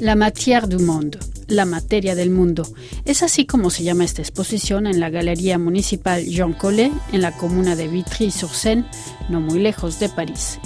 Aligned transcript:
La 0.00 0.16
matière 0.16 0.68
du 0.68 0.78
monde, 0.78 1.18
la 1.48 1.64
materia 1.64 2.14
del 2.14 2.30
mundo. 2.30 2.66
Es 3.04 3.22
así 3.22 3.46
como 3.46 3.70
se 3.70 3.84
llama 3.84 4.04
esta 4.04 4.20
exposición 4.20 4.86
en 4.86 5.00
la 5.00 5.08
Galería 5.08 5.58
Municipal 5.58 6.24
Jean 6.24 6.52
Collet, 6.52 6.92
en 7.12 7.22
la 7.22 7.32
comuna 7.32 7.74
de 7.74 7.88
Vitry-sur-Seine, 7.88 8.84
no 9.28 9.40
muy 9.40 9.60
lejos 9.60 9.98
de 9.98 10.08
París. 10.08 10.58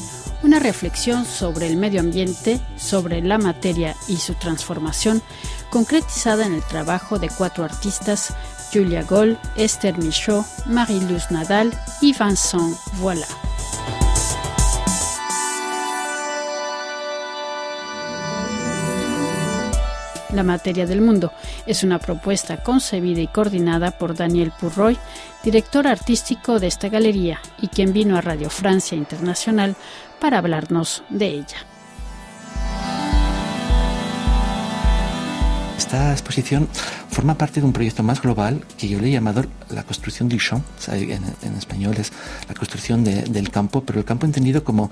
Una 0.42 0.58
reflexión 0.58 1.24
sobre 1.24 1.68
el 1.68 1.76
medio 1.76 2.00
ambiente, 2.00 2.60
sobre 2.76 3.20
la 3.22 3.38
materia 3.38 3.94
y 4.08 4.16
su 4.16 4.34
transformación, 4.34 5.22
concretizada 5.70 6.46
en 6.46 6.54
el 6.54 6.62
trabajo 6.62 7.18
de 7.18 7.28
cuatro 7.28 7.64
artistas, 7.64 8.34
Julia 8.72 9.02
Goll, 9.02 9.38
Esther 9.56 9.96
Michaud, 9.98 10.44
Marie-Luz 10.66 11.30
Nadal 11.30 11.72
y 12.00 12.12
Vincent 12.12 12.76
Voilà. 12.94 13.26
La 20.32 20.42
materia 20.42 20.86
del 20.86 21.00
mundo 21.00 21.32
es 21.66 21.82
una 21.82 21.98
propuesta 21.98 22.58
concebida 22.58 23.20
y 23.20 23.26
coordinada 23.26 23.92
por 23.92 24.14
Daniel 24.14 24.52
Purroy, 24.60 24.96
director 25.42 25.86
artístico 25.86 26.60
de 26.60 26.66
esta 26.66 26.88
galería 26.88 27.40
y 27.60 27.68
quien 27.68 27.92
vino 27.92 28.16
a 28.16 28.20
Radio 28.20 28.50
Francia 28.50 28.96
Internacional 28.96 29.74
para 30.20 30.38
hablarnos 30.38 31.02
de 31.08 31.26
ella. 31.26 31.56
Esta 35.78 36.12
exposición 36.12 36.68
forma 37.18 37.36
parte 37.36 37.58
de 37.58 37.66
un 37.66 37.72
proyecto 37.72 38.04
más 38.04 38.22
global 38.22 38.64
que 38.78 38.86
yo 38.88 39.00
le 39.00 39.08
he 39.08 39.10
llamado 39.10 39.44
la 39.70 39.82
construcción 39.82 40.28
du 40.28 40.38
champ, 40.38 40.64
en, 40.92 41.56
español 41.56 41.96
es 41.98 42.12
la 42.48 42.54
construcción 42.54 43.02
del 43.02 43.50
campo, 43.50 43.82
pero 43.82 43.98
el 43.98 44.04
campo 44.04 44.24
entendido 44.24 44.62
como, 44.62 44.88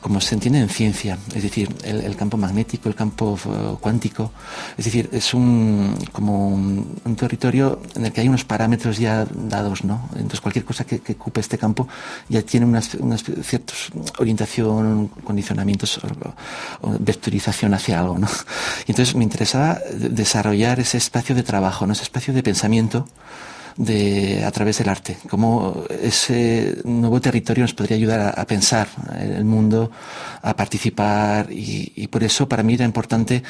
como 0.00 0.20
se 0.20 0.36
entiende 0.36 0.60
en 0.60 0.68
ciencia, 0.68 1.18
es 1.34 1.42
decir, 1.42 1.74
el, 1.82 2.14
campo 2.14 2.36
magnético, 2.36 2.88
el 2.88 2.94
campo 2.94 3.36
uh, 3.44 3.76
cuántico, 3.80 4.30
es 4.78 4.84
decir, 4.84 5.08
es 5.10 5.34
un, 5.34 5.96
como 6.12 6.48
un, 6.48 7.16
territorio 7.16 7.80
en 7.96 8.06
el 8.06 8.12
que 8.12 8.20
hay 8.20 8.28
unos 8.28 8.44
parámetros 8.44 8.98
ya 8.98 9.26
dados, 9.34 9.82
¿no? 9.82 10.08
Entonces 10.14 10.40
cualquier 10.40 10.64
cosa 10.64 10.84
que, 10.84 11.00
ocupe 11.12 11.40
este 11.40 11.58
campo 11.58 11.88
ya 12.28 12.42
tiene 12.42 12.66
unas, 12.66 12.94
unas 12.94 13.24
ciertas 13.42 13.90
orientación, 14.18 15.08
condicionamientos 15.24 16.00
o, 16.82 16.96
vectorización 17.00 17.74
hacia 17.74 17.98
algo, 17.98 18.16
¿no? 18.16 18.28
Y 18.86 18.92
entonces 18.92 19.14
me 19.16 19.24
interesaba 19.24 19.80
desarrollar 19.92 20.78
ese 20.78 20.98
espacio 20.98 21.34
de 21.34 21.42
trabajo, 21.42 21.63
¿no? 21.86 21.92
ese 21.92 22.02
espacio 22.02 22.34
de 22.34 22.42
pensamiento 22.42 23.06
de, 23.76 24.44
a 24.44 24.50
través 24.50 24.78
del 24.78 24.88
arte, 24.88 25.16
cómo 25.28 25.84
ese 25.88 26.78
nuevo 26.84 27.20
territorio 27.20 27.64
nos 27.64 27.74
podría 27.74 27.96
ayudar 27.96 28.34
a, 28.38 28.44
pensar 28.46 28.88
el 29.18 29.44
mundo, 29.44 29.90
a 30.42 30.54
participar 30.54 31.48
y, 31.50 32.06
por 32.08 32.22
eso 32.22 32.48
para 32.48 32.62
mí 32.62 32.74
era 32.74 32.84
importante, 32.84 33.42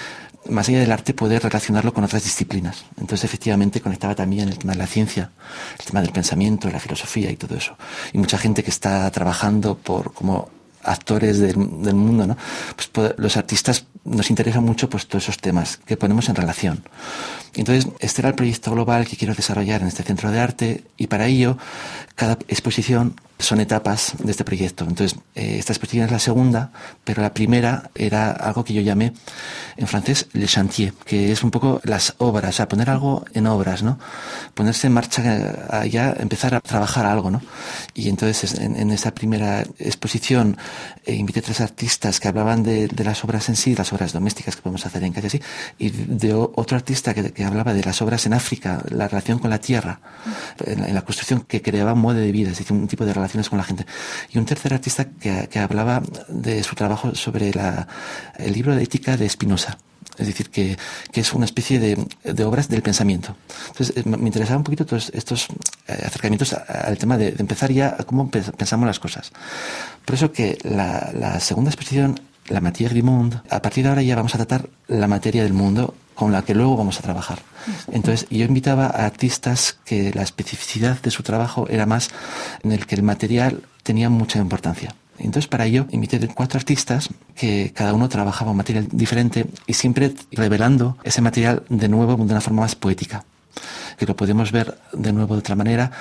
más 0.49 0.69
allá 0.69 0.81
del 0.81 0.93
arte, 0.93 1.13
poder 1.15 1.43
relacionarlo 1.43 1.93
con 1.93 2.05
otras 2.05 2.25
disciplinas. 2.25 2.85
Entonces 2.99 3.25
efectivamente 3.25 3.81
conectaba 3.81 4.15
también 4.15 4.49
el 4.49 4.59
tema 4.59 4.73
de 4.73 4.79
la 4.79 4.87
ciencia, 4.87 5.31
el 5.79 5.85
tema 5.85 6.01
del 6.01 6.13
pensamiento, 6.13 6.71
la 6.71 6.81
filosofía 6.81 7.31
y 7.31 7.37
todo 7.37 7.57
eso. 7.57 7.77
Y 8.13 8.19
mucha 8.19 8.39
gente 8.39 8.63
que 8.63 8.71
está 8.71 9.11
trabajando 9.11 9.77
por 9.77 10.13
como 10.15 10.49
actores 10.83 11.39
del, 11.39 11.57
mundo, 11.57 12.27
¿no? 12.27 12.37
Pues, 12.77 13.15
los 13.17 13.37
artistas 13.37 13.87
nos 14.05 14.29
interesan 14.31 14.65
mucho 14.65 14.89
pues 14.91 15.07
todos 15.07 15.25
esos 15.25 15.39
temas 15.39 15.79
que 15.79 15.97
ponemos 15.97 16.29
en 16.29 16.35
relación. 16.35 16.85
Entonces, 17.55 17.91
este 18.01 18.21
era 18.23 18.31
el 18.31 18.35
proyecto 18.35 18.71
global 18.73 19.07
que 19.07 19.17
quiero 19.17 19.35
desarrollar 19.35 19.83
en 19.83 19.89
este 19.89 20.03
centro 20.03 20.31
de 20.31 20.41
arte 20.41 20.85
y 20.97 21.07
para 21.07 21.27
ello 21.27 21.57
cada 22.15 22.35
exposición 22.49 23.17
son 23.39 23.61
etapas 23.61 24.15
de 24.19 24.31
este 24.31 24.45
proyecto. 24.45 24.85
Entonces, 24.85 25.19
eh, 25.35 25.57
esta 25.59 25.73
exposición 25.73 26.07
es 26.07 26.13
la 26.13 26.19
segunda, 26.19 26.71
pero 27.03 27.21
la 27.23 27.35
primera 27.35 27.91
era 27.95 28.31
algo 28.31 28.65
que 28.65 28.73
yo 28.73 28.81
llamé 28.81 29.13
en 29.77 29.87
francés 29.87 30.29
le 30.33 30.47
chantier, 30.47 30.93
que 31.05 31.33
es 31.33 31.43
un 31.43 31.51
poco 31.51 31.81
las 31.85 32.15
obras, 32.19 32.51
o 32.51 32.53
sea, 32.53 32.69
poner 32.69 32.91
algo 32.91 33.25
en 33.35 33.47
obras, 33.47 33.83
¿no? 33.83 33.99
Ponerse 34.55 34.87
en 34.87 34.93
marcha 34.93 35.69
allá, 35.71 36.15
empezar 36.19 36.55
a 36.55 36.61
trabajar 36.61 37.07
algo, 37.07 37.31
¿no? 37.31 37.43
Y 37.93 38.09
entonces 38.09 38.55
en, 38.55 38.91
esa 38.91 39.13
primera 39.13 39.63
exposición 39.79 40.57
eh, 41.05 41.15
invité 41.15 41.41
a 41.41 41.43
tres 41.43 41.61
artistas 41.61 42.21
que 42.21 42.29
hablaban 42.29 42.63
de, 42.63 42.89
las 43.05 43.25
obras 43.25 43.49
en 43.49 43.57
sí, 43.57 43.75
las 43.75 43.93
obras 43.93 44.13
domésticas 44.13 44.55
que 44.55 44.63
podemos 44.63 44.87
hacer 44.87 45.03
en 45.03 45.13
casa 45.13 45.27
así, 45.27 45.43
y 45.79 45.91
de 45.91 46.33
otro 46.35 46.77
artista 46.77 47.13
que, 47.15 47.44
hablaba 47.45 47.75
de 47.75 47.83
las 47.83 48.01
obras 48.03 48.27
en 48.27 48.35
África, 48.35 48.83
la 48.91 49.09
relación 49.09 49.39
con 49.39 49.51
la 49.51 49.59
tierra, 49.59 50.01
en 50.65 50.95
la, 50.95 51.03
construcción 51.03 51.41
que 51.41 51.63
creaba 51.63 51.93
un 51.93 52.01
modo 52.01 52.19
de 52.19 52.33
vida, 52.33 52.51
es 52.51 52.59
decir, 52.59 52.73
un 52.77 52.89
tipo 52.89 53.05
de 53.05 53.13
relación 53.13 53.43
con 53.45 53.59
la 53.59 53.65
gente. 53.65 53.87
Y 54.33 54.39
un 54.39 54.45
tercer 54.45 54.75
artista 54.75 55.07
que, 55.11 55.59
hablaba 55.59 56.03
de 56.29 56.63
su 56.63 56.75
trabajo 56.75 57.15
sobre 57.15 57.53
el 58.39 58.53
libro 58.53 58.75
de 58.75 58.83
ética 58.83 59.17
de 59.17 59.29
Spinoza. 59.29 59.79
Es 60.19 60.27
decir, 60.27 60.51
que, 60.51 60.77
es 61.13 61.33
una 61.33 61.45
especie 61.45 61.81
de, 61.81 62.45
obras 62.45 62.69
del 62.69 62.83
pensamiento. 62.83 63.37
Entonces, 63.69 63.97
eh, 63.97 64.03
me 64.09 64.27
interesaba 64.27 64.59
un 64.59 64.65
poquito 64.65 64.87
todos 64.87 65.11
estos 65.15 65.49
eh, 65.89 66.03
acercamientos 66.07 66.53
al 66.53 66.99
tema 66.99 67.17
de, 67.17 67.35
empezar 67.39 67.73
ya 67.73 67.97
a 67.99 68.05
cómo 68.05 68.31
pensamos 68.31 68.87
las 68.87 69.01
cosas. 69.01 69.33
Por 70.05 70.15
eso 70.15 70.33
que 70.33 70.59
la, 70.63 71.11
la 71.15 71.41
segunda 71.41 71.71
exposición, 71.71 72.21
la 72.49 72.61
du 72.61 73.03
monde, 73.03 73.41
a 73.51 73.63
partir 73.63 73.85
de 73.85 73.91
ahora 73.91 74.03
ya 74.03 74.17
vamos 74.17 74.35
a 74.35 74.39
tratar 74.39 74.69
la 74.87 75.09
materia 75.09 75.43
del 75.43 75.55
mundo 75.55 75.95
con 76.15 76.33
la 76.33 76.43
que 76.43 76.55
luego 76.55 76.77
vamos 76.77 76.99
a 76.99 77.03
trabajar. 77.03 77.41
Entonces, 77.93 78.27
yo 78.31 78.45
invitaba 78.45 78.87
a 78.87 79.07
artistas 79.07 79.79
que 79.85 80.13
la 80.15 80.23
especificidad 80.23 81.01
de 81.01 81.11
su 81.11 81.23
trabajo 81.23 81.67
era 81.69 81.87
más 81.87 82.11
en 82.63 82.73
el 82.73 82.87
que 82.87 82.95
el 82.95 83.03
material 83.03 83.63
tenía 83.83 84.11
mucha 84.11 84.39
importancia. 84.39 84.95
Entonces, 85.19 85.47
para 85.47 85.67
ello, 85.67 85.87
invité 85.91 86.27
cuatro 86.29 86.59
artistas 86.59 87.09
que 87.37 87.73
cada 87.75 87.95
uno 87.95 88.09
trabajaba 88.09 88.51
un 88.51 88.57
material 88.57 88.89
diferente 88.91 89.47
y 89.67 89.75
siempre 89.75 90.13
revelando 90.33 90.99
ese 91.05 91.21
material 91.21 91.63
de 91.69 91.89
nuevo 91.89 92.17
de 92.17 92.23
una 92.33 92.41
forma 92.41 92.63
más 92.63 92.75
poética, 92.75 93.25
que 93.97 94.07
lo 94.07 94.17
podemos 94.17 94.51
ver 94.51 94.77
de 94.93 95.13
nuevo 95.13 95.35
de 95.35 95.41
otra 95.41 95.55
manera. 95.55 95.93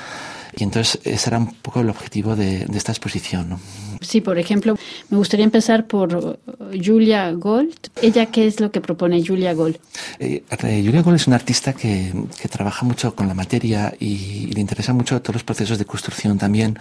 Y 0.56 0.63
entonces 0.63 1.00
ese 1.03 1.30
era 1.30 1.38
un 1.38 1.53
poco 1.53 1.81
el 1.81 1.90
objetivo 1.90 2.35
de, 2.35 2.68
esta 2.74 2.91
exposición. 2.91 3.59
Sí, 4.03 4.22
por 4.22 4.38
ejemplo, 4.38 4.75
me 5.09 5.18
gustaría 5.18 5.46
empezar 5.46 5.88
por 5.88 6.40
Julia 6.74 7.31
Gold. 7.31 7.74
¿Ella 8.02 8.28
qué 8.28 8.47
es 8.47 8.59
lo 8.59 8.72
que 8.72 8.81
propone 8.81 9.24
Julia 9.25 9.53
Gold? 9.53 9.78
Eh, 10.19 10.44
eh, 10.50 10.84
Julia 10.86 11.02
Gold 11.02 11.16
es 11.16 11.28
una 11.28 11.38
artista 11.38 11.74
que, 11.74 12.13
que, 12.40 12.47
trabaja 12.47 12.86
mucho 12.86 13.16
con 13.16 13.28
la 13.28 13.34
materia 13.34 13.94
y, 14.00 14.52
le 14.53 14.62
interesa 14.62 14.94
mucho 14.94 15.22
todos 15.22 15.36
los 15.36 15.44
procesos 15.44 15.78
de 15.78 15.86
construcción 15.86 16.38
también. 16.38 16.78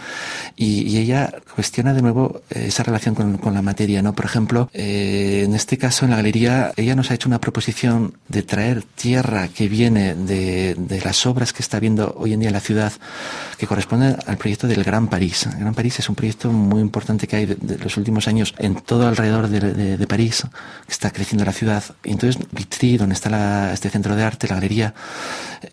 Y, 0.56 0.93
ella 1.03 1.32
cuestiona 1.55 1.94
de 1.94 2.03
nuevo 2.03 2.43
eh, 2.50 2.66
esa 2.69 2.82
relación 2.82 3.15
con, 3.15 3.38
con, 3.38 3.55
la 3.55 3.62
materia. 3.62 4.03
¿no? 4.03 4.15
Por 4.15 4.25
ejemplo, 4.25 4.69
en 4.72 5.55
este 5.55 5.78
caso 5.78 6.05
en 6.05 6.11
la 6.11 6.16
galería, 6.16 6.72
ella 6.77 6.94
nos 6.94 7.11
ha 7.11 7.15
hecho 7.15 7.28
una 7.28 7.41
proposición 7.41 8.15
de 8.28 8.43
traer 8.43 8.82
tierra 8.82 9.49
que 9.49 9.69
viene 9.69 10.15
de, 10.15 10.75
de 10.75 11.00
las 11.00 11.27
obras 11.27 11.53
que 11.53 11.62
está 11.62 11.81
viendo 11.81 12.15
hoy 12.19 12.32
en 12.32 12.41
día 12.41 12.49
en 12.49 12.55
la 12.55 12.61
ciudad 12.61 12.93
que 13.59 13.66
corresponde 13.66 14.16
al 14.27 14.37
proyecto 14.37 14.66
del 14.66 14.82
Gran 14.84 15.09
París. 15.09 15.47
El 15.47 15.61
Gran 15.61 15.75
París 15.75 15.99
es 15.99 16.09
un 16.09 16.15
proyecto 16.15 16.50
muy 16.50 16.81
importante 16.81 17.12
que 17.19 17.37
hay 17.37 17.47
de, 17.47 17.78
los 17.78 17.97
últimos 17.97 18.28
años 18.28 18.55
en 18.59 18.75
todo 18.75 19.09
alrededor 19.09 19.49
de, 19.49 20.06
París, 20.06 20.45
que 20.87 20.93
está 20.93 21.11
creciendo 21.11 21.45
la 21.45 21.53
ciudad. 21.53 21.83
Entonces 22.03 22.43
Vitry, 22.50 22.97
donde 22.97 23.15
está 23.15 23.73
este 23.73 23.91
centro 23.91 24.17
de 24.17 24.25
arte, 24.25 24.49
la 24.49 24.56
galería, 24.56 24.95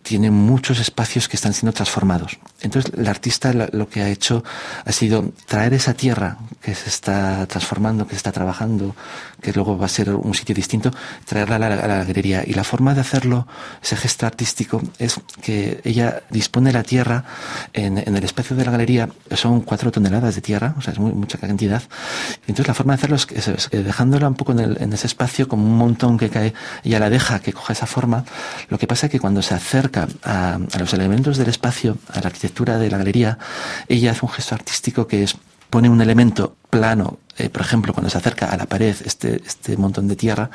tiene 0.04 0.32
muchos 0.32 0.80
espacios 0.80 1.28
que 1.28 1.36
están 1.36 1.54
siendo 1.54 1.74
transformados. 1.74 2.38
Entonces 2.62 2.92
el 2.96 3.08
artista 3.08 3.54
lo 3.54 3.90
que 3.90 4.02
ha 4.02 4.10
hecho 4.10 4.44
ha 4.86 4.92
sido 4.92 5.34
traer 5.46 5.74
esa 5.74 5.94
tierra 5.94 6.38
que 6.62 6.76
se 6.76 6.90
está 6.90 7.46
transformando, 7.48 8.06
que 8.06 8.12
se 8.12 8.18
está 8.18 8.32
trabajando, 8.32 8.96
que 9.42 9.54
luego 9.54 9.78
va 9.78 9.86
a 9.86 9.90
ser 9.90 10.14
un 10.14 10.34
sitio 10.34 10.54
distinto, 10.54 10.92
traerla 11.26 11.56
a 11.56 11.60
la, 11.60 11.68
a 11.68 11.88
la 11.88 12.04
galería. 12.04 12.44
Y 12.46 12.54
la 12.54 12.64
forma 12.64 12.94
de 12.94 13.02
hacerlo, 13.02 13.48
ese 13.82 13.96
gesto 13.96 14.26
artístico, 14.26 14.82
es 15.00 15.20
que 15.42 15.82
ella 15.84 16.22
dispone 16.30 16.72
la 16.72 16.84
tierra 16.84 17.26
en, 17.74 17.98
el 17.98 18.24
espacio 18.24 18.56
de 18.56 18.66
la 18.66 18.72
galería 18.72 19.10
son 19.36 19.62
cuatro 19.62 19.92
toneladas 19.92 20.36
de 20.36 20.42
tierra, 20.42 20.76
o 20.78 20.82
sea, 20.82 20.94
es 20.94 21.00
muy, 21.00 21.14
mucha 21.30 21.48
cantidad. 21.48 21.84
Entonces 22.48 22.68
la 22.68 22.74
forma 22.74 22.94
de 22.94 22.96
hacerlo 22.96 23.18
es, 23.18 23.70
dejándola 23.72 24.28
un 24.28 24.36
poco 24.36 24.54
en, 24.54 24.94
ese 24.94 25.06
espacio 25.06 25.48
como 25.48 25.64
un 25.64 25.78
montón 25.78 26.18
que 26.18 26.30
cae, 26.30 26.54
ella 26.84 27.00
la 27.00 27.10
deja 27.10 27.40
que 27.40 27.54
coja 27.54 27.74
esa 27.74 27.86
forma. 27.86 28.26
Lo 28.70 28.80
que 28.80 28.88
pasa 28.88 29.06
es 29.06 29.12
que 29.12 29.20
cuando 29.20 29.42
se 29.44 29.54
acerca 29.54 30.08
a, 30.24 30.58
los 30.80 30.94
elementos 30.94 31.38
del 31.38 31.50
espacio, 31.50 31.98
a 32.12 32.20
la 32.22 32.28
arquitectura 32.28 32.80
de 32.80 32.90
la 32.90 32.98
galería, 32.98 33.38
ella 33.88 34.12
hace 34.12 34.26
un 34.26 34.32
gesto 34.32 34.56
artístico 34.56 35.06
que 35.06 35.24
es 35.24 35.38
pone 35.70 35.88
un 35.88 36.02
elemento 36.02 36.56
plano, 36.72 37.20
eh, 37.38 37.50
por 37.50 37.62
ejemplo, 37.62 37.94
cuando 37.94 38.10
se 38.10 38.18
acerca 38.18 38.48
a 38.48 38.58
la 38.58 38.66
pared, 38.66 38.96
este, 39.06 39.40
este 39.46 39.78
montón 39.78 40.08
de 40.08 40.16
tierra, 40.16 40.50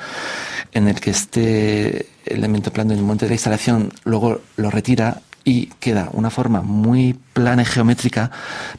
en 0.73 0.89
el 0.89 0.99
que 0.99 1.11
este 1.11 2.09
elemento 2.27 2.73
plano 2.73 2.93
en 2.93 2.99
el 2.99 3.05
momento 3.05 3.25
de 3.25 3.29
la 3.29 3.35
instalación 3.35 3.93
luego 4.03 4.41
lo 4.57 4.71
retira 4.71 5.21
y 5.45 5.67
queda 5.79 6.09
una 6.13 6.31
forma 6.31 6.63
muy 6.63 7.15
plana 7.33 7.63
y 7.63 7.67
geométrica 7.67 8.31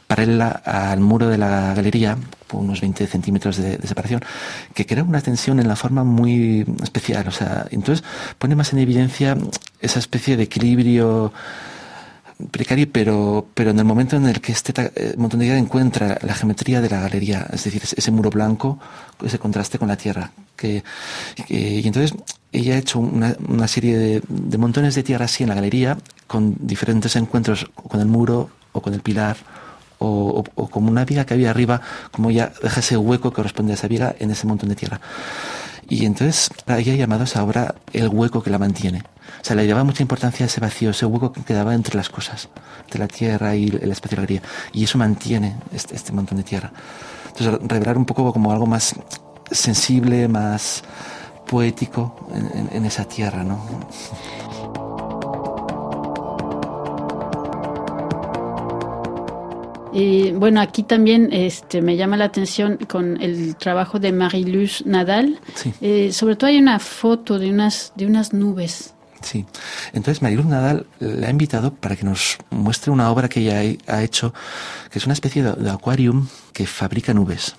paralela 0.06 0.48
al 0.48 1.00
muro 1.00 1.28
de 1.28 1.38
la 1.38 1.74
galería, 1.74 2.18
unos 2.52 2.80
20 2.80 3.06
centímetros 3.06 3.56
de, 3.56 3.78
separación, 3.86 4.20
que 4.74 4.86
crea 4.86 5.04
una 5.04 5.20
tensión 5.20 5.60
en 5.60 5.68
la 5.68 5.76
forma 5.76 6.04
muy 6.04 6.66
especial. 6.82 7.28
O 7.28 7.32
sea, 7.32 7.66
entonces 7.70 8.04
pone 8.38 8.56
más 8.56 8.72
en 8.72 8.80
evidencia 8.80 9.36
esa 9.80 9.98
especie 9.98 10.36
de 10.36 10.44
equilibrio 10.44 11.32
precario, 12.50 12.86
pero, 12.92 13.46
pero 13.54 13.70
en 13.70 13.78
el 13.78 13.84
momento 13.84 14.16
en 14.16 14.26
el 14.26 14.40
que 14.40 14.52
este 14.52 14.74
eh, 14.94 15.14
tierra 15.16 15.56
encuentra 15.56 16.18
la 16.22 16.34
geometría 16.34 16.80
de 16.80 16.90
la 16.90 17.00
galería, 17.00 17.46
es 17.52 17.64
decir, 17.64 17.82
ese 17.82 18.10
muro 18.10 18.30
blanco, 18.30 18.78
ese 19.24 19.38
contraste 19.38 19.78
con 19.78 19.88
la 19.88 19.96
tierra. 19.96 20.32
Que, 20.54 20.82
y 21.48 21.86
entonces 21.86 22.14
ella 22.52 22.74
ha 22.74 22.78
hecho 22.78 22.98
una, 22.98 23.68
serie 23.68 23.96
de, 24.28 24.58
montones 24.58 24.94
de 24.94 25.02
tierra 25.02 25.26
así 25.26 25.42
en 25.42 25.50
la 25.50 25.54
galería, 25.54 25.98
con 26.26 26.56
diferentes 26.58 27.16
encuentros 27.16 27.66
con 27.74 28.00
el 28.00 28.06
muro 28.06 28.50
o 28.72 28.80
con 28.80 28.94
el 28.94 29.00
pilar. 29.00 29.36
O, 29.98 30.44
o, 30.56 30.68
como 30.68 30.90
una 30.90 31.06
viga 31.06 31.24
que 31.24 31.32
había 31.32 31.48
arriba, 31.48 31.80
como 32.10 32.30
ya 32.30 32.52
deja 32.62 32.80
ese 32.80 32.98
hueco 32.98 33.30
que 33.30 33.36
corresponde 33.36 33.72
a 33.72 33.76
esa 33.76 33.88
viga 33.88 34.14
en 34.18 34.30
ese 34.30 34.46
montón 34.46 34.68
de 34.68 34.76
tierra. 34.76 35.00
Y 35.88 36.04
entonces 36.04 36.50
ella 36.66 36.92
ha 36.92 36.96
llamado 36.96 37.24
esa 37.24 37.42
obra 37.42 37.76
el 37.92 38.08
hueco 38.08 38.42
que 38.42 38.50
la 38.50 38.58
mantiene. 38.58 39.04
O 39.40 39.44
sea, 39.44 39.56
le 39.56 39.66
daba 39.66 39.84
mucha 39.84 40.02
importancia 40.02 40.44
a 40.44 40.48
ese 40.48 40.60
vacío, 40.60 40.90
ese 40.90 41.06
hueco 41.06 41.32
que 41.32 41.42
quedaba 41.42 41.74
entre 41.74 41.96
las 41.96 42.08
cosas, 42.08 42.48
entre 42.84 42.98
la 42.98 43.08
tierra 43.08 43.54
y 43.54 43.68
la 43.68 43.94
galería. 44.10 44.42
Y 44.72 44.84
eso 44.84 44.98
mantiene 44.98 45.56
este, 45.72 45.94
este 45.94 46.12
montón 46.12 46.38
de 46.38 46.44
tierra. 46.44 46.72
Entonces, 47.28 47.68
revelar 47.68 47.96
un 47.96 48.04
poco 48.04 48.32
como 48.32 48.50
algo 48.50 48.66
más 48.66 48.96
sensible, 49.50 50.26
más 50.26 50.82
poético 51.48 52.28
en 52.72 52.84
esa 52.84 53.04
tierra, 53.04 53.44
¿no? 53.44 53.60
Y 59.96 60.32
bueno, 60.32 60.60
aquí 60.60 60.82
también 60.82 61.32
este, 61.32 61.80
me 61.80 61.96
llama 61.96 62.18
la 62.18 62.26
atención 62.26 62.76
con 62.76 63.18
el 63.22 63.56
trabajo 63.56 63.98
de 63.98 64.12
Marie-Luz 64.12 64.84
Nadal. 64.84 65.40
Sí. 65.54 65.72
Eh, 65.80 66.12
sobre 66.12 66.36
todo 66.36 66.48
hay 66.50 66.58
una 66.58 66.78
foto 66.78 67.38
de 67.38 67.48
unas, 67.48 67.94
de 67.96 68.04
unas 68.04 68.34
nubes. 68.34 68.92
Sí. 69.22 69.46
Entonces 69.94 70.20
Mariluz 70.20 70.44
Nadal 70.44 70.84
le 71.00 71.26
ha 71.26 71.30
invitado 71.30 71.72
para 71.72 71.96
que 71.96 72.04
nos 72.04 72.36
muestre 72.50 72.92
una 72.92 73.10
obra 73.10 73.30
que 73.30 73.40
ella 73.40 73.78
ha 73.86 74.02
hecho, 74.02 74.34
que 74.90 74.98
es 74.98 75.06
una 75.06 75.14
especie 75.14 75.42
de, 75.42 75.52
de 75.54 75.70
aquarium 75.70 76.28
que 76.52 76.66
fabrica 76.66 77.14
nubes. 77.14 77.56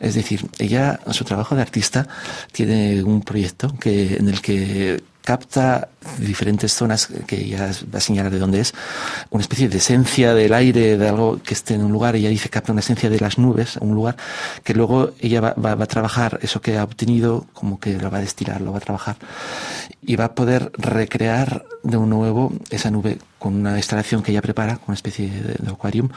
Es 0.00 0.16
decir, 0.16 0.46
ella, 0.58 0.98
su 1.12 1.24
trabajo 1.24 1.54
de 1.54 1.62
artista, 1.62 2.08
tiene 2.50 3.04
un 3.04 3.22
proyecto 3.22 3.72
que, 3.78 4.16
en 4.16 4.28
el 4.28 4.40
que 4.40 5.00
capta 5.28 5.90
diferentes 6.16 6.72
zonas 6.72 7.08
que 7.26 7.36
ella 7.36 7.70
va 7.92 7.98
a 7.98 8.00
señalar 8.00 8.32
de 8.32 8.38
dónde 8.38 8.60
es, 8.60 8.72
una 9.28 9.42
especie 9.42 9.68
de 9.68 9.76
esencia 9.76 10.32
del 10.32 10.54
aire, 10.54 10.96
de 10.96 11.06
algo 11.06 11.38
que 11.42 11.52
esté 11.52 11.74
en 11.74 11.84
un 11.84 11.92
lugar, 11.92 12.16
ella 12.16 12.30
dice 12.30 12.48
capta 12.48 12.72
una 12.72 12.80
esencia 12.80 13.10
de 13.10 13.20
las 13.20 13.36
nubes, 13.36 13.76
un 13.76 13.94
lugar, 13.94 14.16
que 14.64 14.72
luego 14.72 15.10
ella 15.20 15.42
va, 15.42 15.52
va, 15.52 15.74
va, 15.74 15.84
a 15.84 15.86
trabajar 15.86 16.38
eso 16.40 16.62
que 16.62 16.78
ha 16.78 16.82
obtenido, 16.82 17.44
como 17.52 17.78
que 17.78 17.98
lo 17.98 18.10
va 18.10 18.18
a 18.18 18.20
destilar, 18.22 18.62
lo 18.62 18.72
va 18.72 18.78
a 18.78 18.80
trabajar, 18.80 19.16
y 20.00 20.16
va 20.16 20.24
a 20.24 20.34
poder 20.34 20.72
recrear 20.78 21.66
de 21.82 21.98
un 21.98 22.08
nuevo 22.08 22.50
esa 22.70 22.90
nube 22.90 23.18
con 23.38 23.54
una 23.54 23.76
instalación 23.76 24.22
que 24.22 24.32
ella 24.32 24.40
prepara, 24.40 24.76
con 24.76 24.84
una 24.88 24.94
especie 24.94 25.28
de, 25.28 25.56
de 25.56 26.08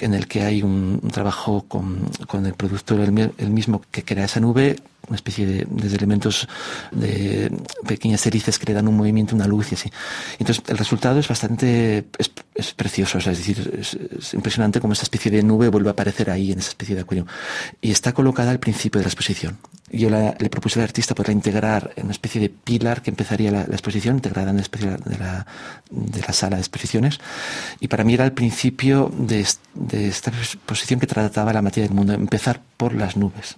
en 0.00 0.14
el 0.14 0.26
que 0.26 0.42
hay 0.42 0.62
un, 0.62 1.00
un 1.02 1.10
trabajo 1.10 1.66
con, 1.68 2.08
con, 2.26 2.46
el 2.46 2.54
productor, 2.54 3.00
el, 3.00 3.32
el, 3.36 3.50
mismo 3.50 3.82
que 3.90 4.04
crea 4.04 4.24
esa 4.24 4.40
nube, 4.40 4.76
una 5.08 5.16
especie 5.16 5.46
de, 5.46 5.66
de, 5.68 5.94
elementos 5.94 6.48
de 6.90 7.50
pequeñas 7.86 8.26
hélices 8.26 8.58
que 8.58 8.66
le 8.66 8.74
dan 8.74 8.88
un 8.88 8.96
movimiento, 8.96 9.34
una 9.34 9.46
luz 9.46 9.72
y 9.72 9.74
así. 9.74 9.90
Entonces, 10.38 10.64
el 10.68 10.78
resultado 10.78 11.18
es 11.18 11.28
bastante, 11.28 12.04
es, 12.18 12.30
es 12.54 12.74
precioso, 12.74 13.18
o 13.18 13.20
sea, 13.20 13.32
es 13.32 13.38
decir, 13.38 13.78
es, 13.78 13.94
es, 13.94 14.34
impresionante 14.34 14.80
cómo 14.80 14.92
esta 14.92 15.04
especie 15.04 15.30
de 15.30 15.42
nube 15.42 15.68
vuelve 15.68 15.90
a 15.90 15.92
aparecer 15.92 16.30
ahí, 16.30 16.52
en 16.52 16.58
esa 16.58 16.68
especie 16.68 16.94
de 16.94 17.02
acuario. 17.02 17.26
Y 17.80 17.90
está 17.90 18.12
colocada 18.12 18.50
al 18.50 18.60
principio 18.60 18.98
de 18.98 19.04
la 19.04 19.08
exposición. 19.08 19.58
Yo 19.90 20.10
la, 20.10 20.34
le 20.38 20.50
propuse 20.50 20.80
al 20.80 20.84
artista 20.84 21.14
poderla 21.14 21.34
integrar 21.34 21.92
en 21.96 22.04
una 22.04 22.12
especie 22.12 22.40
de 22.40 22.48
pilar 22.48 23.02
que 23.02 23.10
empezaría 23.10 23.50
la, 23.50 23.66
la 23.66 23.74
exposición, 23.74 24.16
integrada 24.16 24.50
en 24.50 24.56
la 24.56 24.62
de 24.62 25.18
la, 25.18 25.46
de 25.90 26.20
la 26.20 26.32
sala 26.32 26.56
de 26.56 26.62
exposiciones. 26.62 27.20
Y 27.80 27.88
para 27.88 28.02
mí 28.02 28.14
era 28.14 28.24
el 28.24 28.32
principio 28.32 29.12
de, 29.16 29.46
de 29.74 30.08
esta 30.08 30.30
exposición 30.30 31.00
que 31.00 31.06
trataba 31.06 31.52
la 31.52 31.62
materia 31.62 31.88
del 31.88 31.96
mundo, 31.96 32.12
empezar 32.14 32.60
por 32.76 32.94
las 32.94 33.16
nubes. 33.16 33.56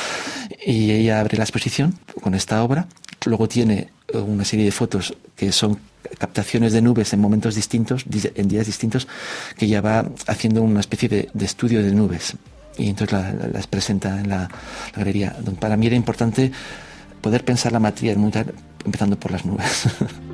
y 0.66 0.81
ella 0.90 1.20
abre 1.20 1.36
la 1.36 1.44
exposición 1.44 1.98
con 2.20 2.34
esta 2.34 2.62
obra. 2.62 2.86
Luego 3.24 3.48
tiene 3.48 3.88
una 4.12 4.44
serie 4.44 4.64
de 4.64 4.72
fotos 4.72 5.14
que 5.36 5.52
son 5.52 5.78
captaciones 6.18 6.72
de 6.72 6.82
nubes 6.82 7.12
en 7.12 7.20
momentos 7.20 7.54
distintos, 7.54 8.04
en 8.34 8.48
días 8.48 8.66
distintos, 8.66 9.08
que 9.56 9.66
ella 9.66 9.80
va 9.80 10.04
haciendo 10.26 10.62
una 10.62 10.80
especie 10.80 11.08
de, 11.08 11.30
estudio 11.40 11.82
de 11.82 11.92
nubes. 11.92 12.34
Y 12.76 12.88
entonces 12.88 13.12
la, 13.12 13.32
la, 13.32 13.48
las 13.48 13.66
presenta 13.66 14.20
en 14.20 14.28
la, 14.28 14.48
la 14.92 14.98
galería. 14.98 15.36
Para 15.60 15.76
mí 15.76 15.86
era 15.86 15.96
importante 15.96 16.50
poder 17.20 17.44
pensar 17.44 17.72
la 17.72 17.78
materia 17.78 18.14
mundo 18.16 18.44
empezando 18.84 19.18
por 19.18 19.30
las 19.30 19.44
nubes. 19.44 19.84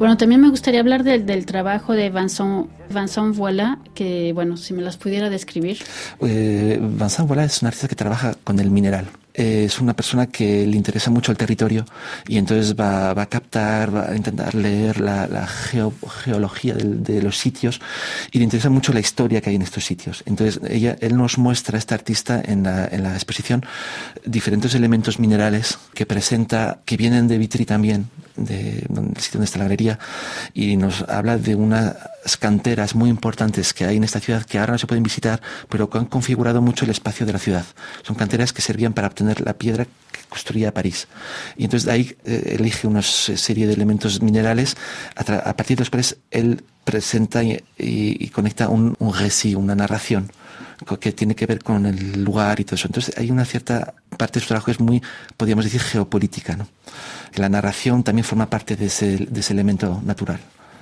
Bueno, 0.00 0.16
también 0.16 0.40
me 0.40 0.48
gustaría 0.48 0.80
hablar 0.80 1.04
del, 1.04 1.26
del 1.26 1.44
trabajo 1.44 1.92
de 1.92 2.08
Vincent, 2.08 2.70
Vincent 2.88 3.36
Voila, 3.36 3.80
que, 3.94 4.32
bueno, 4.32 4.56
si 4.56 4.72
me 4.72 4.80
las 4.80 4.96
pudiera 4.96 5.28
describir. 5.28 5.76
Eh, 6.22 6.78
Vincent 6.80 7.28
Voila 7.28 7.44
es 7.44 7.60
un 7.60 7.66
artista 7.66 7.86
que 7.86 7.96
trabaja 7.96 8.34
con 8.42 8.58
el 8.60 8.70
mineral. 8.70 9.08
Es 9.34 9.78
una 9.78 9.92
persona 9.92 10.26
que 10.28 10.66
le 10.66 10.74
interesa 10.78 11.10
mucho 11.10 11.32
el 11.32 11.36
territorio 11.36 11.84
y 12.26 12.38
entonces 12.38 12.74
va, 12.74 13.12
va 13.12 13.22
a 13.22 13.26
captar, 13.26 13.94
va 13.94 14.10
a 14.10 14.16
intentar 14.16 14.54
leer 14.54 15.00
la, 15.00 15.26
la 15.26 15.46
geo, 15.46 15.92
geología 16.24 16.72
de, 16.72 16.84
de, 16.84 17.22
los 17.22 17.36
sitios 17.36 17.78
y 18.32 18.38
le 18.38 18.44
interesa 18.44 18.70
mucho 18.70 18.94
la 18.94 19.00
historia 19.00 19.42
que 19.42 19.50
hay 19.50 19.56
en 19.56 19.62
estos 19.62 19.84
sitios. 19.84 20.22
Entonces, 20.24 20.62
ella, 20.66 20.96
él 21.00 21.14
nos 21.14 21.36
muestra, 21.36 21.76
este 21.76 21.92
artista, 21.92 22.40
en 22.42 22.62
la, 22.62 22.86
en 22.86 23.02
la 23.02 23.12
exposición, 23.12 23.66
diferentes 24.24 24.74
elementos 24.74 25.18
minerales 25.18 25.78
que 25.92 26.06
presenta, 26.06 26.80
que 26.86 26.96
vienen 26.96 27.28
de 27.28 27.36
Vitry 27.36 27.66
también, 27.66 28.08
de, 28.44 28.84
del 28.88 29.16
sitio 29.16 29.38
donde 29.38 29.44
está 29.44 29.58
la 29.58 29.64
galería, 29.64 29.98
y 30.54 30.76
nos 30.76 31.02
habla 31.02 31.38
de 31.38 31.54
unas 31.54 31.96
canteras 32.38 32.94
muy 32.94 33.10
importantes 33.10 33.72
que 33.72 33.84
hay 33.84 33.96
en 33.96 34.04
esta 34.04 34.20
ciudad 34.20 34.44
que 34.44 34.58
ahora 34.58 34.72
no 34.72 34.78
se 34.78 34.86
pueden 34.86 35.02
visitar, 35.02 35.40
pero 35.68 35.88
que 35.88 35.98
han 35.98 36.06
configurado 36.06 36.60
mucho 36.60 36.84
el 36.84 36.90
espacio 36.90 37.26
de 37.26 37.32
la 37.32 37.38
ciudad. 37.38 37.64
Son 38.02 38.16
canteras 38.16 38.52
que 38.52 38.62
servían 38.62 38.92
para 38.92 39.08
obtener 39.08 39.40
la 39.40 39.54
piedra 39.54 39.84
que 39.84 40.20
construía 40.28 40.72
París. 40.74 41.08
Y 41.56 41.64
entonces 41.64 41.86
de 41.86 41.92
ahí 41.92 42.16
eh, 42.24 42.56
elige 42.58 42.86
una 42.86 43.02
serie 43.02 43.66
de 43.66 43.72
elementos 43.72 44.20
minerales 44.22 44.76
a, 45.16 45.22
a, 45.22 45.56
partir 45.56 45.76
de 45.76 45.82
los 45.82 45.90
cuales 45.90 46.16
él 46.30 46.62
presenta 46.84 47.42
y, 47.42 47.52
y, 47.78 48.24
y 48.24 48.28
conecta 48.28 48.68
un, 48.68 48.96
un 48.98 49.14
récit, 49.14 49.56
una 49.56 49.74
narración 49.74 50.30
que 50.98 51.12
tiene 51.12 51.34
que 51.34 51.46
ver 51.46 51.62
con 51.62 51.86
el 51.86 52.24
lugar 52.24 52.58
y 52.60 52.64
todo 52.64 52.76
eso. 52.76 52.88
Entonces 52.88 53.14
hay 53.18 53.30
una 53.30 53.44
cierta 53.44 53.94
parte 54.20 54.38
de 54.38 54.42
su 54.42 54.48
trabajo 54.48 54.70
es 54.70 54.78
muy, 54.78 55.02
podríamos 55.38 55.64
decir, 55.64 55.80
geopolítica. 55.80 56.54
¿no? 56.54 56.68
La 57.36 57.48
narración 57.48 58.02
también 58.02 58.24
forma 58.24 58.50
parte 58.50 58.76
de 58.76 58.86
ese, 58.86 59.16
de 59.16 59.40
ese 59.40 59.54
elemento 59.54 60.02
natural. 60.04 60.38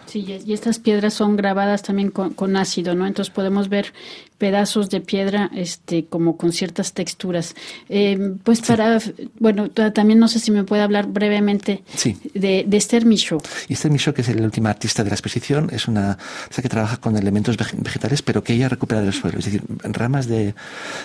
Sí, 0.08 0.40
y 0.44 0.52
estas 0.54 0.78
piedras 0.78 1.12
son 1.12 1.36
grabadas 1.36 1.82
también 1.82 2.10
con, 2.10 2.32
con, 2.32 2.56
ácido, 2.56 2.94
¿no? 2.94 3.06
Entonces 3.06 3.32
podemos 3.32 3.68
ver 3.68 3.92
pedazos 4.38 4.88
de 4.88 5.00
piedra 5.00 5.50
este, 5.54 6.06
como 6.06 6.36
con 6.36 6.52
ciertas 6.52 6.92
texturas. 6.94 7.54
Eh, 7.88 8.36
pues 8.44 8.58
sí. 8.58 8.64
para, 8.66 8.98
bueno, 9.38 9.68
también 9.70 10.18
no 10.18 10.28
sé 10.28 10.38
si 10.38 10.50
me 10.50 10.64
puede 10.64 10.82
hablar 10.82 11.08
brevemente 11.08 11.82
sí. 11.94 12.16
de, 12.34 12.64
de, 12.66 12.76
Esther 12.76 13.04
Michaud. 13.04 13.42
Y 13.68 13.74
Esther 13.74 13.90
Michaud, 13.90 14.14
que 14.14 14.22
es 14.22 14.34
la 14.34 14.44
última 14.44 14.70
artista 14.70 15.02
de 15.02 15.10
la 15.10 15.14
exposición, 15.14 15.68
es 15.72 15.88
una 15.88 16.16
o 16.56 16.62
que 16.62 16.68
trabaja 16.68 16.96
con 16.98 17.16
elementos 17.16 17.56
vegetales, 17.56 18.22
pero 18.22 18.42
que 18.42 18.54
ella 18.54 18.68
recupera 18.68 19.00
del 19.00 19.12
suelo, 19.12 19.38
es 19.38 19.44
decir, 19.44 19.62
ramas 19.82 20.28
de, 20.28 20.54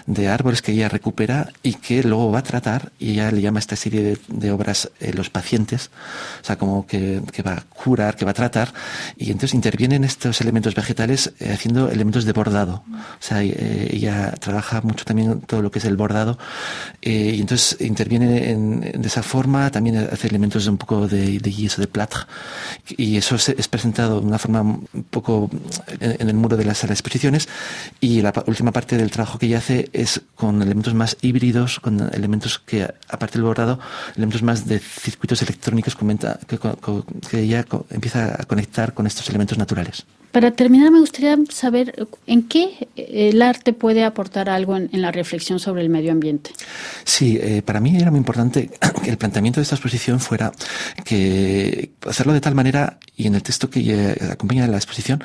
de, 0.05 0.27
árboles 0.27 0.61
que 0.61 0.71
ella 0.71 0.89
recupera 0.89 1.49
y 1.63 1.75
que 1.75 2.03
luego 2.03 2.31
va 2.31 2.39
a 2.39 2.43
tratar, 2.43 2.91
y 2.99 3.11
ella 3.11 3.31
le 3.31 3.41
llama 3.41 3.59
a 3.59 3.61
esta 3.61 3.75
serie 3.75 4.03
de, 4.03 4.17
de 4.27 4.51
obras 4.51 4.89
eh, 4.99 5.13
los 5.13 5.29
pacientes, 5.29 5.89
o 6.41 6.45
sea, 6.45 6.57
como 6.57 6.85
que, 6.85 7.21
que, 7.31 7.41
va 7.43 7.53
a 7.53 7.61
curar, 7.61 8.15
que 8.15 8.25
va 8.25 8.31
a 8.31 8.35
tratar, 8.35 8.73
y 9.17 9.31
entonces 9.31 9.53
intervienen 9.53 10.03
estos 10.03 10.41
elementos 10.41 10.75
vegetales 10.75 11.33
eh, 11.39 11.51
haciendo 11.53 11.89
elementos 11.89 12.25
de 12.25 12.33
bordado. 12.33 12.83
O 12.89 13.21
sea, 13.21 13.43
eh, 13.43 13.89
ella 13.91 14.33
trabaja 14.39 14.81
mucho 14.81 15.05
también 15.05 15.41
todo 15.41 15.61
lo 15.61 15.71
que 15.71 15.79
es 15.79 15.85
el 15.85 15.97
bordado. 15.97 16.37
Eh, 17.01 17.33
y 17.35 17.41
entonces 17.41 17.79
interviene 17.81 18.51
en, 18.51 18.79
de 18.79 19.07
esa 19.07 19.23
forma, 19.23 19.71
también 19.71 19.97
hace 19.97 20.27
elementos 20.27 20.67
un 20.67 20.77
poco 20.77 21.07
de, 21.07 21.39
de 21.39 21.51
yeso, 21.51 21.81
de 21.81 21.87
plâtre. 21.87 22.21
Y 22.97 23.17
eso 23.17 23.35
es, 23.35 23.49
es, 23.49 23.67
presentado 23.67 24.19
de 24.19 24.27
una 24.27 24.37
forma 24.37 24.61
un 24.61 25.05
poco 25.09 25.49
en, 25.99 26.17
en, 26.19 26.29
el 26.29 26.35
muro 26.35 26.57
de 26.57 26.65
la 26.65 26.75
sala 26.75 26.89
de 26.89 26.95
exposiciones. 26.95 27.47
Y 27.99 28.21
la 28.21 28.33
última 28.47 28.71
parte 28.71 28.97
del 28.97 29.11
trabajo 29.11 29.39
que 29.39 29.47
ella 29.47 29.59
hace 29.59 29.89
es 29.93 30.21
con 30.35 30.61
elementos 30.61 30.93
más 30.93 31.17
híbridos, 31.21 31.79
con 31.79 31.99
elementos 32.13 32.59
que, 32.59 32.83
aparte 33.09 33.33
del 33.33 33.43
bordado, 33.43 33.79
elementos 34.15 34.43
más 34.43 34.67
de 34.67 34.79
circuitos 34.79 35.41
electrónicos 35.41 35.95
comenta, 35.95 36.39
que, 36.47 36.59
que 37.29 37.39
ella 37.39 37.65
empieza 37.89 38.35
a 38.39 38.45
conectar 38.45 38.82
con 38.91 39.07
estos 39.07 39.29
elementos 39.29 39.57
naturales. 39.57 40.05
Para 40.33 40.51
terminar, 40.51 40.91
me 40.91 40.99
gustaría 40.99 41.37
saber 41.49 42.07
en 42.25 42.43
qué 42.43 42.89
el 42.97 43.41
arte 43.41 43.71
puede 43.71 44.03
aportar 44.03 44.49
algo 44.49 44.75
en, 44.75 44.89
en 44.91 45.01
la 45.01 45.11
reflexión 45.11 45.59
sobre 45.59 45.83
el 45.83 45.89
medio 45.89 46.11
ambiente. 46.11 46.49
Sí, 47.05 47.37
eh, 47.39 47.61
para 47.63 47.79
mí 47.79 47.95
era 47.95 48.09
muy 48.09 48.17
importante 48.17 48.69
que 49.03 49.09
el 49.09 49.17
planteamiento 49.17 49.59
de 49.59 49.63
esta 49.63 49.75
exposición 49.75 50.19
fuera 50.19 50.51
que 51.05 51.91
hacerlo 52.07 52.33
de 52.33 52.41
tal 52.41 52.55
manera, 52.55 52.97
y 53.15 53.27
en 53.27 53.35
el 53.35 53.43
texto 53.43 53.69
que 53.69 54.17
acompaña 54.31 54.67
la 54.67 54.77
exposición, 54.77 55.23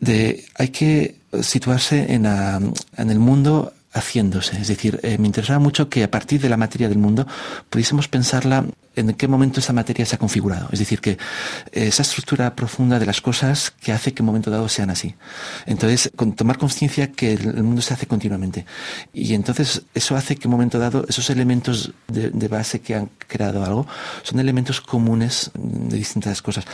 de 0.00 0.44
hay 0.54 0.68
que 0.68 1.16
situarse 1.42 2.14
en, 2.14 2.26
en 2.26 3.10
el 3.10 3.18
mundo 3.18 3.72
haciéndose. 3.94 4.60
Es 4.60 4.68
decir, 4.68 5.00
eh, 5.02 5.18
me 5.18 5.26
interesaba 5.26 5.58
mucho 5.58 5.88
que 5.88 6.04
a 6.04 6.10
partir 6.10 6.40
de 6.40 6.48
la 6.48 6.56
materia 6.56 6.88
del 6.88 6.98
mundo 6.98 7.26
pudiésemos 7.70 8.08
pensarla 8.08 8.64
en 8.96 9.12
qué 9.14 9.28
momento 9.28 9.60
esa 9.60 9.72
materia 9.72 10.06
se 10.06 10.16
ha 10.16 10.18
configurado. 10.18 10.68
Es 10.72 10.78
decir, 10.78 11.00
que 11.00 11.18
esa 11.72 12.02
estructura 12.02 12.54
profunda 12.54 12.98
de 12.98 13.06
las 13.06 13.20
cosas 13.20 13.70
que 13.70 13.92
hace 13.92 14.12
que 14.12 14.22
en 14.22 14.24
un 14.24 14.26
momento 14.26 14.50
dado 14.50 14.68
sean 14.68 14.90
así. 14.90 15.14
Entonces, 15.66 16.10
tomar 16.36 16.58
conciencia 16.58 17.12
que 17.12 17.32
el 17.32 17.62
mundo 17.62 17.82
se 17.82 17.94
hace 17.94 18.06
continuamente. 18.06 18.66
Y 19.12 19.34
entonces 19.34 19.82
eso 19.94 20.16
hace 20.16 20.36
que 20.36 20.42
en 20.42 20.48
un 20.48 20.52
momento 20.52 20.78
dado 20.78 21.04
esos 21.08 21.30
elementos 21.30 21.92
de, 22.08 22.48
base 22.48 22.80
que 22.80 22.94
han 22.94 23.10
creado 23.26 23.64
algo 23.64 23.86
son 24.22 24.38
elementos 24.38 24.80
comunes 24.80 25.50
de 25.54 25.96
distintas 25.96 26.42
cosas. 26.42 26.64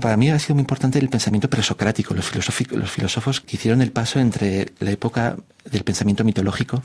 Para 0.00 0.16
mí 0.16 0.30
ha 0.30 0.38
sido 0.38 0.54
muy 0.54 0.62
importante 0.62 0.98
el 0.98 1.08
pensamiento 1.08 1.50
presocrático, 1.50 2.14
los, 2.14 2.32
los 2.34 2.90
filósofos 2.90 3.40
que 3.40 3.56
hicieron 3.56 3.82
el 3.82 3.92
paso 3.92 4.20
entre 4.20 4.72
la 4.78 4.90
época 4.90 5.36
del 5.70 5.84
pensamiento 5.84 6.24
mitológico 6.24 6.82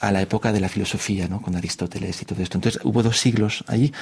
a 0.00 0.12
la 0.12 0.22
época 0.22 0.52
de 0.52 0.60
la 0.60 0.68
filosofía, 0.68 1.28
¿no? 1.28 1.40
con 1.40 1.56
Aristóteles 1.56 2.22
y 2.22 2.24
todo 2.24 2.42
esto. 2.42 2.58
Entonces 2.58 2.80
hubo 2.84 3.02
dos 3.02 3.18
siglos 3.18 3.64
allí 3.66 3.92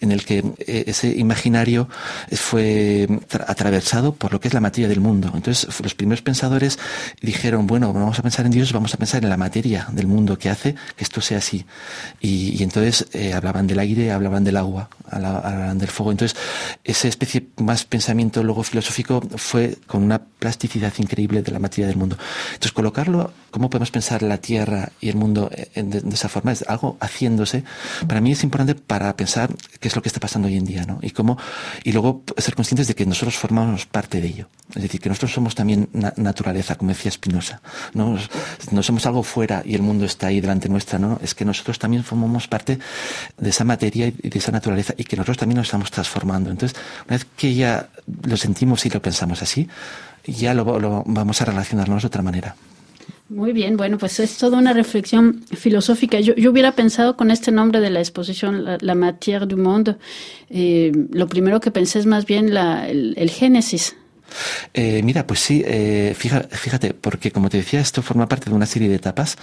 en 0.00 0.12
el 0.12 0.24
que 0.24 0.44
eh, 0.58 0.84
ese 0.86 1.08
imaginario 1.16 1.88
fue 2.32 3.08
atravesado 3.46 4.14
por 4.14 4.32
lo 4.32 4.40
que 4.40 4.48
es 4.48 4.54
la 4.54 4.60
materia 4.60 4.88
del 4.88 5.00
mundo. 5.00 5.30
Entonces 5.34 5.68
los 5.80 5.94
primeros 5.94 6.22
pensadores 6.22 6.78
dijeron, 7.20 7.66
bueno, 7.66 7.92
vamos 7.92 8.18
a 8.18 8.22
pensar 8.22 8.46
en 8.46 8.52
Dios, 8.52 8.72
vamos 8.72 8.94
a 8.94 8.96
pensar 8.96 9.22
en 9.22 9.30
la 9.30 9.36
materia 9.36 9.86
del 9.92 10.06
mundo 10.06 10.38
que 10.38 10.50
hace 10.50 10.74
que 10.96 11.04
esto 11.04 11.20
sea 11.20 11.38
así. 11.38 11.64
Y, 12.20 12.62
entonces 12.62 13.06
eh, 13.12 13.32
hablaban 13.32 13.66
del 13.66 13.78
aire, 13.78 14.12
hablaban 14.12 14.44
del 14.44 14.56
agua, 14.56 14.90
hablaban 15.10 15.78
del 15.78 15.88
fuego. 15.88 16.12
Entonces 16.12 16.38
esa 16.84 17.08
especie 17.08 17.46
más 17.56 17.84
pensamiento 17.84 18.42
luego 18.42 18.62
filosófico 18.62 19.22
fue 19.36 19.76
con 19.86 20.02
una 20.02 20.20
plasticidad 20.20 20.92
increíble 20.98 21.42
de 21.42 21.52
la 21.52 21.58
materia 21.58 21.86
del 21.86 21.96
mundo. 21.96 22.16
Entonces 22.48 22.72
colocarlo 22.72 23.32
como 23.50 23.70
podemos 23.70 23.90
pensar 23.90 24.22
la 24.22 24.38
Tierra 24.38 24.90
y 25.00 25.08
el 25.08 25.16
mundo 25.16 25.50
de, 25.50 26.02
esa 26.12 26.28
forma, 26.28 26.52
es 26.52 26.64
algo 26.68 26.96
haciéndose, 27.00 27.64
para 28.06 28.20
mí 28.20 28.32
es 28.32 28.42
importante 28.44 28.74
para 28.74 29.14
pensar 29.16 29.50
qué 29.80 29.88
es 29.88 29.96
lo 29.96 30.02
que 30.02 30.08
está 30.08 30.20
pasando 30.20 30.48
hoy 30.48 30.56
en 30.56 30.64
día, 30.64 30.84
¿no? 30.84 30.98
Y 31.02 31.10
cómo, 31.10 31.38
y 31.84 31.92
luego 31.92 32.22
ser 32.36 32.54
conscientes 32.54 32.88
de 32.88 32.94
que 32.94 33.06
nosotros 33.06 33.36
formamos 33.36 33.86
parte 33.86 34.20
de 34.20 34.28
ello. 34.28 34.48
Es 34.74 34.82
decir, 34.82 35.00
que 35.00 35.08
nosotros 35.08 35.32
somos 35.32 35.54
también 35.54 35.88
naturaleza, 36.16 36.74
como 36.74 36.90
decía 36.90 37.10
Spinoza, 37.10 37.60
¿no? 37.94 38.18
No 38.70 38.82
somos 38.82 39.06
algo 39.06 39.22
fuera 39.22 39.62
y 39.64 39.74
el 39.74 39.82
mundo 39.82 40.04
está 40.04 40.26
ahí 40.26 40.40
delante 40.40 40.68
nuestra, 40.68 40.98
¿no? 40.98 41.18
Es 41.22 41.34
que 41.34 41.44
nosotros 41.44 41.78
también 41.78 42.04
formamos 42.04 42.48
parte 42.48 42.78
de 43.38 43.50
esa 43.50 43.64
materia 43.64 44.08
y 44.08 44.28
de 44.28 44.38
esa 44.38 44.52
naturaleza 44.52 44.94
y 44.96 45.04
que 45.04 45.16
nosotros 45.16 45.38
también 45.38 45.56
nos 45.56 45.68
estamos 45.68 45.90
transformando. 45.90 46.50
Entonces, 46.50 46.78
una 47.06 47.16
vez 47.16 47.26
que 47.36 47.54
ya 47.54 47.88
lo 48.24 48.36
sentimos 48.36 48.84
y 48.84 48.90
lo 48.90 49.00
pensamos 49.00 49.42
así, 49.42 49.68
ya 50.26 50.52
lo 50.52 50.64
vamos 51.06 51.40
a 51.40 51.44
relacionarnos 51.46 52.02
de 52.02 52.06
otra 52.06 52.22
manera. 52.22 52.54
Muy 53.30 53.52
bien, 53.52 53.76
bueno, 53.76 53.98
pues 53.98 54.20
es 54.20 54.38
toda 54.38 54.56
una 54.56 54.72
reflexión 54.72 55.44
filosófica. 55.54 56.18
Yo, 56.18 56.32
hubiera 56.50 56.72
pensado 56.72 57.14
con 57.14 57.30
este 57.30 57.52
nombre 57.52 57.80
de 57.80 57.90
la 57.90 57.98
exposición, 57.98 58.64
La, 58.80 58.94
matière 58.94 59.46
du 59.46 59.58
monde, 59.58 59.96
eh, 60.48 60.92
lo 61.12 61.28
primero 61.28 61.60
que 61.60 61.70
pensé 61.70 61.98
es 61.98 62.06
más 62.06 62.24
bien 62.24 62.54
la, 62.54 62.88
el, 62.88 63.30
Génesis, 63.30 63.96
eh, 64.74 65.02
mira, 65.02 65.26
pues 65.26 65.40
sí, 65.40 65.62
eh, 65.66 66.14
fíjate, 66.14 66.92
porque 66.92 67.30
como 67.30 67.48
te 67.48 67.56
decía, 67.56 67.80
esto 67.80 68.02
forma 68.02 68.28
parte 68.28 68.50
de 68.50 68.56
una 68.56 68.66
serie 68.66 68.88
de 68.88 68.96
etapas. 68.96 69.36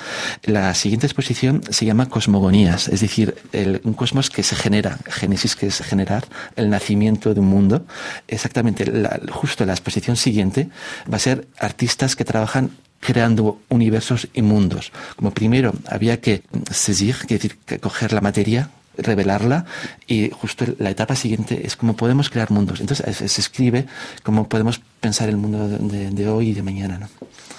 La 0.43 0.73
siguiente 0.75 1.07
exposición 1.07 1.61
se 1.69 1.85
llama 1.85 2.07
Cosmogonías, 2.07 2.87
es 2.87 3.01
decir, 3.01 3.35
un 3.83 3.93
cosmos 3.93 4.29
que 4.29 4.43
se 4.43 4.55
genera, 4.55 4.99
Génesis 5.07 5.55
que 5.55 5.67
es 5.67 5.79
generar, 5.79 6.25
el 6.55 6.69
nacimiento 6.69 7.33
de 7.33 7.39
un 7.39 7.47
mundo. 7.47 7.85
Exactamente, 8.27 8.85
justo 9.31 9.65
la 9.65 9.73
exposición 9.73 10.17
siguiente 10.17 10.69
va 11.11 11.17
a 11.17 11.19
ser 11.19 11.47
artistas 11.57 12.15
que 12.15 12.23
trabajan 12.23 12.69
creando 13.05 13.59
universos 13.69 14.27
inmundos. 14.33 14.91
Como 15.15 15.31
primero 15.31 15.73
había 15.87 16.19
que 16.19 16.43
saisir, 16.71 17.15
que 17.27 17.35
decir, 17.35 17.57
que 17.65 17.79
coger 17.79 18.13
la 18.13 18.21
materia, 18.21 18.69
revelarla 18.97 19.65
y 20.07 20.29
justo 20.29 20.65
la 20.79 20.89
etapa 20.89 21.15
siguiente 21.15 21.65
es 21.65 21.75
cómo 21.75 21.95
podemos 21.95 22.29
crear 22.29 22.51
mundos. 22.51 22.79
Entonces 22.79 23.31
se 23.31 23.41
escribe 23.41 23.85
cómo 24.23 24.47
podemos 24.47 24.81
pensar 24.99 25.29
el 25.29 25.37
mundo 25.37 25.67
de, 25.67 26.29
hoy 26.29 26.49
y 26.49 26.53
de 26.53 26.63
mañana. 26.63 26.97
¿no? 26.97 27.07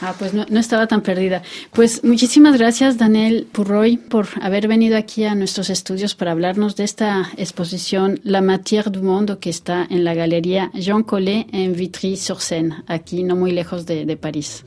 Ah, 0.00 0.14
pues 0.18 0.34
no, 0.34 0.44
no, 0.48 0.60
estaba 0.60 0.86
tan 0.86 1.00
perdida. 1.00 1.42
Pues 1.72 2.04
muchísimas 2.04 2.58
gracias, 2.58 2.98
Daniel 2.98 3.46
Purroy, 3.50 3.96
por 3.96 4.26
haber 4.42 4.68
venido 4.68 4.96
aquí 4.96 5.24
a 5.24 5.34
nuestros 5.34 5.70
estudios 5.70 6.14
para 6.14 6.32
hablarnos 6.32 6.76
de 6.76 6.84
esta 6.84 7.30
exposición 7.36 8.20
La 8.22 8.40
Matière 8.40 8.90
du 8.90 9.02
Monde 9.02 9.38
que 9.38 9.50
está 9.50 9.86
en 9.88 10.04
la 10.04 10.14
Galería 10.14 10.70
Jean 10.74 11.02
Collet 11.02 11.46
en 11.52 11.74
Vitry-sur-Seine, 11.74 12.82
aquí 12.86 13.22
no 13.22 13.36
muy 13.36 13.52
lejos 13.52 13.86
de, 13.86 14.04
de 14.04 14.16
París. 14.16 14.64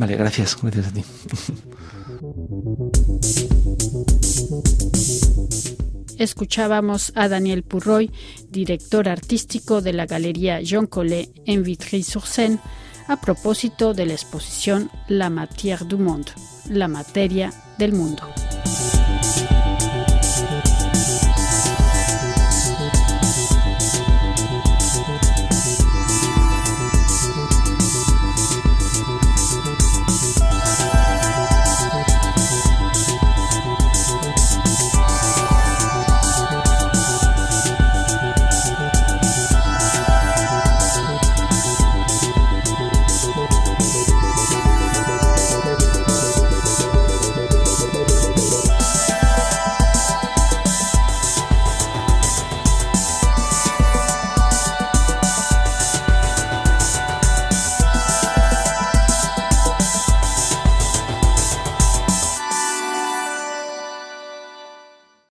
Vale, 0.00 0.16
gracias. 0.16 0.56
Gracias 0.62 0.86
a 0.86 0.92
ti. 0.92 1.04
Escuchábamos 6.18 7.12
a 7.14 7.28
Daniel 7.28 7.64
Purroy, 7.64 8.10
director 8.48 9.10
artístico 9.10 9.82
de 9.82 9.92
la 9.92 10.06
Galería 10.06 10.62
Jean 10.62 10.86
Collet 10.86 11.30
en 11.44 11.62
Vitry-sur-Seine, 11.62 12.58
a 13.08 13.20
propósito 13.20 13.92
de 13.92 14.06
la 14.06 14.14
exposición 14.14 14.90
La 15.06 15.28
matière 15.28 15.84
du 15.84 15.98
monde, 15.98 16.32
la 16.70 16.88
materia 16.88 17.52
del 17.76 17.92
mundo. 17.92 18.22